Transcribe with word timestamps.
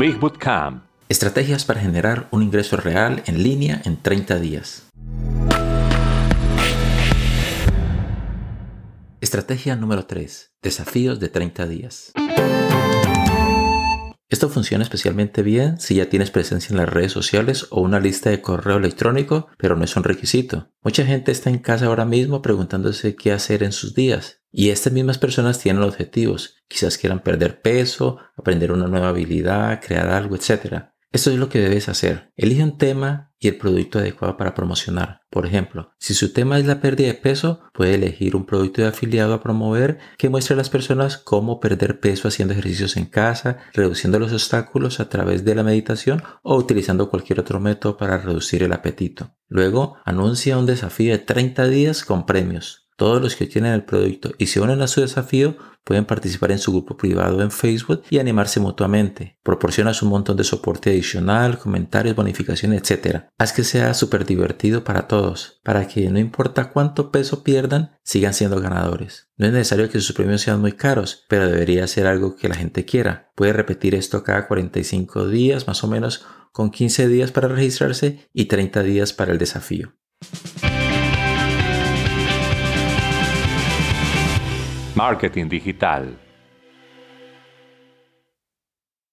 Big. 0.00 0.18
Estrategias 1.10 1.66
para 1.66 1.78
generar 1.78 2.26
un 2.30 2.42
ingreso 2.42 2.78
real 2.78 3.22
en 3.26 3.42
línea 3.42 3.82
en 3.84 3.98
30 4.00 4.40
días. 4.40 4.88
Estrategia 9.20 9.76
número 9.76 10.06
3. 10.06 10.54
Desafíos 10.62 11.20
de 11.20 11.28
30 11.28 11.66
días. 11.66 12.12
Esto 14.30 14.48
funciona 14.48 14.84
especialmente 14.84 15.42
bien 15.42 15.78
si 15.78 15.96
ya 15.96 16.08
tienes 16.08 16.30
presencia 16.30 16.72
en 16.72 16.78
las 16.78 16.88
redes 16.88 17.12
sociales 17.12 17.66
o 17.68 17.82
una 17.82 18.00
lista 18.00 18.30
de 18.30 18.40
correo 18.40 18.78
electrónico, 18.78 19.48
pero 19.58 19.76
no 19.76 19.84
es 19.84 19.94
un 19.96 20.04
requisito. 20.04 20.70
Mucha 20.82 21.04
gente 21.04 21.30
está 21.30 21.50
en 21.50 21.58
casa 21.58 21.86
ahora 21.86 22.06
mismo 22.06 22.40
preguntándose 22.40 23.16
qué 23.16 23.32
hacer 23.32 23.62
en 23.62 23.72
sus 23.72 23.94
días. 23.94 24.39
Y 24.52 24.70
estas 24.70 24.92
mismas 24.92 25.18
personas 25.18 25.58
tienen 25.58 25.82
objetivos. 25.82 26.56
Quizás 26.68 26.98
quieran 26.98 27.20
perder 27.20 27.60
peso, 27.62 28.18
aprender 28.36 28.72
una 28.72 28.88
nueva 28.88 29.08
habilidad, 29.08 29.80
crear 29.80 30.08
algo, 30.08 30.36
etc. 30.36 30.90
Esto 31.12 31.30
es 31.30 31.38
lo 31.38 31.48
que 31.48 31.58
debes 31.58 31.88
hacer. 31.88 32.32
Elige 32.36 32.62
un 32.62 32.78
tema 32.78 33.32
y 33.40 33.48
el 33.48 33.56
producto 33.56 33.98
adecuado 33.98 34.36
para 34.36 34.54
promocionar. 34.54 35.22
Por 35.30 35.46
ejemplo, 35.46 35.92
si 35.98 36.14
su 36.14 36.32
tema 36.32 36.58
es 36.58 36.66
la 36.66 36.80
pérdida 36.80 37.08
de 37.08 37.14
peso, 37.14 37.62
puede 37.72 37.94
elegir 37.94 38.36
un 38.36 38.46
producto 38.46 38.82
de 38.82 38.88
afiliado 38.88 39.34
a 39.34 39.42
promover 39.42 39.98
que 40.18 40.28
muestre 40.28 40.54
a 40.54 40.56
las 40.56 40.70
personas 40.70 41.16
cómo 41.16 41.58
perder 41.58 41.98
peso 41.98 42.28
haciendo 42.28 42.52
ejercicios 42.52 42.96
en 42.96 43.06
casa, 43.06 43.58
reduciendo 43.72 44.18
los 44.20 44.32
obstáculos 44.32 45.00
a 45.00 45.08
través 45.08 45.44
de 45.44 45.54
la 45.54 45.64
meditación 45.64 46.22
o 46.42 46.56
utilizando 46.56 47.10
cualquier 47.10 47.40
otro 47.40 47.58
método 47.58 47.96
para 47.96 48.18
reducir 48.18 48.62
el 48.62 48.72
apetito. 48.72 49.34
Luego, 49.48 49.96
anuncia 50.04 50.58
un 50.58 50.66
desafío 50.66 51.12
de 51.12 51.18
30 51.18 51.66
días 51.66 52.04
con 52.04 52.26
premios. 52.26 52.89
Todos 53.00 53.22
los 53.22 53.34
que 53.34 53.46
tienen 53.46 53.72
el 53.72 53.84
producto 53.84 54.34
y 54.36 54.48
se 54.48 54.60
unen 54.60 54.82
a 54.82 54.86
su 54.86 55.00
desafío 55.00 55.56
pueden 55.84 56.04
participar 56.04 56.52
en 56.52 56.58
su 56.58 56.70
grupo 56.70 56.98
privado 56.98 57.40
en 57.40 57.50
Facebook 57.50 58.02
y 58.10 58.18
animarse 58.18 58.60
mutuamente. 58.60 59.38
Proporcionas 59.42 60.02
un 60.02 60.10
montón 60.10 60.36
de 60.36 60.44
soporte 60.44 60.90
adicional, 60.90 61.58
comentarios, 61.58 62.14
bonificaciones, 62.14 62.82
etc. 62.82 63.22
Haz 63.38 63.54
que 63.54 63.64
sea 63.64 63.94
súper 63.94 64.26
divertido 64.26 64.84
para 64.84 65.08
todos, 65.08 65.62
para 65.64 65.88
que 65.88 66.10
no 66.10 66.18
importa 66.18 66.72
cuánto 66.72 67.10
peso 67.10 67.42
pierdan, 67.42 67.96
sigan 68.02 68.34
siendo 68.34 68.60
ganadores. 68.60 69.30
No 69.38 69.46
es 69.46 69.54
necesario 69.54 69.88
que 69.88 69.98
sus 69.98 70.14
premios 70.14 70.42
sean 70.42 70.60
muy 70.60 70.72
caros, 70.72 71.24
pero 71.26 71.46
debería 71.46 71.86
ser 71.86 72.06
algo 72.06 72.36
que 72.36 72.50
la 72.50 72.54
gente 72.54 72.84
quiera. 72.84 73.32
Puede 73.34 73.54
repetir 73.54 73.94
esto 73.94 74.22
cada 74.22 74.46
45 74.46 75.26
días, 75.26 75.66
más 75.66 75.82
o 75.84 75.88
menos 75.88 76.26
con 76.52 76.70
15 76.70 77.08
días 77.08 77.32
para 77.32 77.48
registrarse 77.48 78.28
y 78.34 78.44
30 78.44 78.82
días 78.82 79.14
para 79.14 79.32
el 79.32 79.38
desafío. 79.38 79.94
Marketing 85.00 85.48
digital. 85.48 86.29